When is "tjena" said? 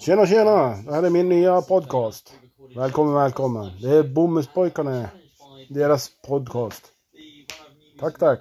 0.00-0.26, 0.26-0.82